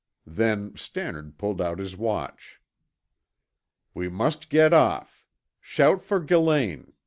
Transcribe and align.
Then 0.25 0.75
Stannard 0.75 1.37
pulled 1.37 1.61
out 1.61 1.77
his 1.77 1.95
watch. 1.95 2.59
"We 3.93 4.09
must 4.09 4.49
get 4.49 4.73
off. 4.73 5.27
Shout 5.59 6.01
for 6.01 6.19
Gillane. 6.19 6.93